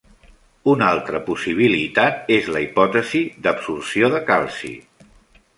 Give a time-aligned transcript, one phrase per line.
[0.71, 4.77] Una altra possibilitat és la hipòtesis d'absorció de calci.